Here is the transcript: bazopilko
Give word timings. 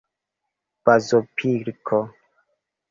bazopilko 0.85 1.97